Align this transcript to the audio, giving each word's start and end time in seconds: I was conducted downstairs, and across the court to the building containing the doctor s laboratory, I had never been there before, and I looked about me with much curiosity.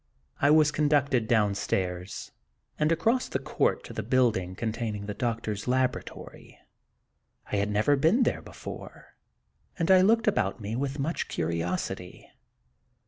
I 0.41 0.49
was 0.49 0.71
conducted 0.71 1.27
downstairs, 1.27 2.31
and 2.79 2.91
across 2.91 3.29
the 3.29 3.37
court 3.37 3.83
to 3.83 3.93
the 3.93 4.01
building 4.01 4.55
containing 4.55 5.05
the 5.05 5.13
doctor 5.13 5.51
s 5.51 5.67
laboratory, 5.67 6.57
I 7.51 7.57
had 7.57 7.69
never 7.69 7.95
been 7.95 8.23
there 8.23 8.41
before, 8.41 9.15
and 9.77 9.91
I 9.91 10.01
looked 10.01 10.27
about 10.27 10.59
me 10.59 10.75
with 10.75 10.97
much 10.97 11.27
curiosity. 11.27 12.27